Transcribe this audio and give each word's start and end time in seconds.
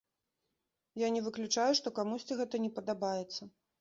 Я 1.01 1.11
не 1.15 1.21
выключаю, 1.27 1.67
што 1.81 1.93
камусьці 1.99 2.39
гэта 2.41 2.63
не 2.65 2.71
падабаецца. 2.79 3.41